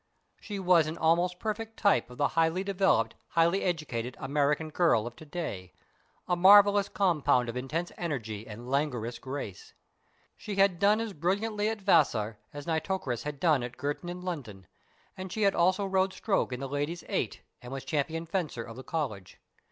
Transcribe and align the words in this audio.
She 0.39 0.57
was 0.57 0.87
an 0.87 0.97
almost 0.97 1.37
perfect 1.37 1.77
type 1.77 2.09
of 2.09 2.17
the 2.17 2.29
highly 2.29 2.63
developed, 2.63 3.13
highly 3.27 3.61
educated 3.63 4.17
American 4.19 4.71
girl 4.71 5.05
of 5.05 5.15
to 5.17 5.25
day, 5.25 5.73
a 6.27 6.35
marvellous 6.35 6.89
compound 6.89 7.47
of 7.49 7.55
intense 7.55 7.91
energy 7.99 8.47
and 8.47 8.67
languorous 8.67 9.19
grace. 9.19 9.75
She 10.35 10.55
had 10.55 10.79
done 10.79 10.99
as 11.01 11.13
brilliantly 11.13 11.69
at 11.69 11.81
Vassar 11.81 12.39
as 12.51 12.65
Nitocris 12.65 13.21
had 13.21 13.39
done 13.39 13.61
at 13.61 13.77
Girton 13.77 14.09
and 14.09 14.23
London, 14.23 14.65
and 15.15 15.31
she 15.31 15.43
had 15.43 15.53
also 15.53 15.85
rowed 15.85 16.13
stroke 16.13 16.51
in 16.51 16.59
the 16.59 16.67
Ladies' 16.67 17.03
Eight, 17.07 17.41
and 17.61 17.71
was 17.71 17.85
champion 17.85 18.25
fencer 18.25 18.63
of 18.63 18.77
the 18.77 18.83
College. 18.83 19.39